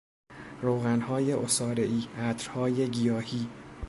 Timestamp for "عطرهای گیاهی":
2.17-3.47